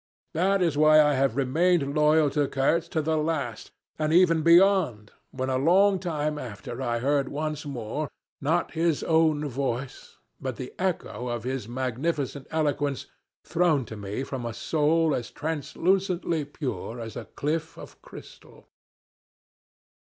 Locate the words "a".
5.51-5.59, 14.43-14.55, 17.15-17.25